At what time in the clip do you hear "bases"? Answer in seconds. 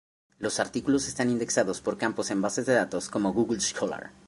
2.41-2.65